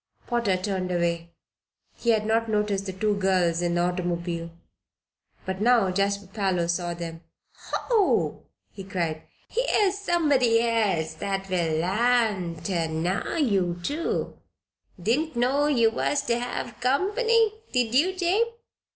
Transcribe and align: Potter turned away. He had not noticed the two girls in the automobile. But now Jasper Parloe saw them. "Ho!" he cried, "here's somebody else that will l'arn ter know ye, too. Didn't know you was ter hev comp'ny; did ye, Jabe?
Potter 0.25 0.57
turned 0.57 0.89
away. 0.91 1.35
He 1.93 2.09
had 2.09 2.25
not 2.25 2.49
noticed 2.49 2.87
the 2.87 2.91
two 2.91 3.17
girls 3.17 3.61
in 3.61 3.75
the 3.75 3.81
automobile. 3.81 4.49
But 5.45 5.61
now 5.61 5.91
Jasper 5.91 6.25
Parloe 6.25 6.65
saw 6.65 6.95
them. 6.95 7.21
"Ho!" 7.69 8.47
he 8.71 8.83
cried, 8.83 9.21
"here's 9.47 9.99
somebody 9.99 10.59
else 10.59 11.13
that 11.13 11.47
will 11.51 11.75
l'arn 11.79 12.55
ter 12.63 12.87
know 12.87 13.35
ye, 13.35 13.75
too. 13.83 14.39
Didn't 14.99 15.35
know 15.35 15.67
you 15.67 15.91
was 15.91 16.23
ter 16.25 16.39
hev 16.39 16.79
comp'ny; 16.79 17.51
did 17.71 17.93
ye, 17.93 18.15
Jabe? 18.15 18.49